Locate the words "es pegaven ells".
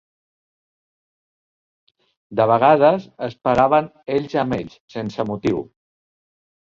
3.27-4.33